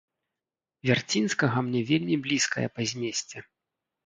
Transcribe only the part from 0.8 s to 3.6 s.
Вярцінскага мне вельмі блізкая па змесце.